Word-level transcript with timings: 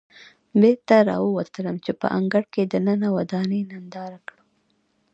بېرته 0.61 0.95
راووتلم 1.09 1.77
چې 1.85 1.91
په 2.01 2.07
انګړ 2.17 2.43
کې 2.53 2.61
دننه 2.73 3.07
ودانۍ 3.17 3.61
ننداره 3.71 4.19
کړم. 4.27 4.47